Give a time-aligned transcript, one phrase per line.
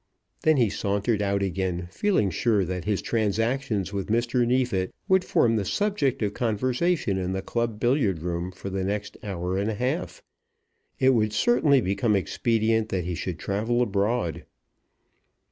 [0.41, 4.47] Then he sauntered out again, feeling sure that his transactions with Mr.
[4.47, 9.15] Neefit would form the subject of conversation in the club billiard room for the next
[9.21, 10.23] hour and a half.
[10.99, 14.45] It would certainly become expedient that he should travel abroad.